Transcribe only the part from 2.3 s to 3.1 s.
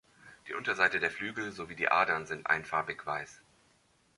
einfarbig